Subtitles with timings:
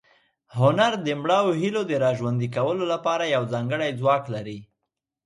[0.57, 4.59] هنر د مړاوو هیلو د راژوندي کولو لپاره یو ځانګړی ځواک لري.